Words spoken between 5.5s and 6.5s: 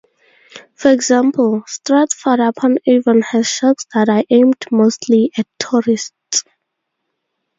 tourists.